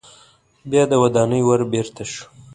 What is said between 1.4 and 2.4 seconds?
ور بیرته شو.